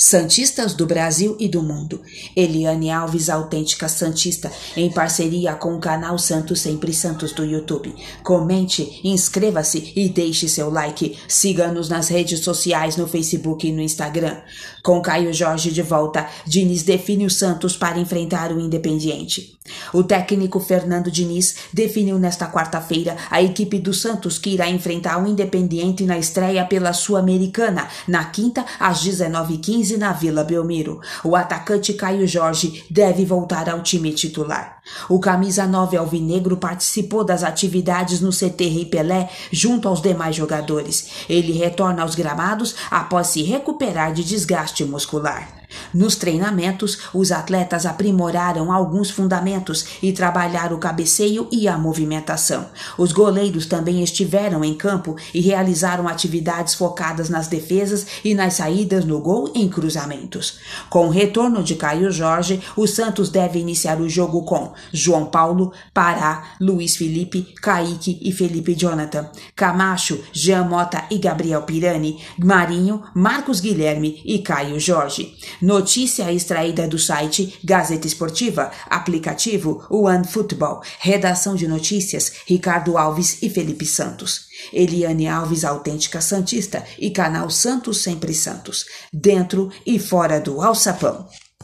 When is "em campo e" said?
54.64-55.40